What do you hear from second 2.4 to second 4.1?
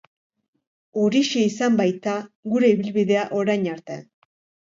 gure ibilbidea orain arte.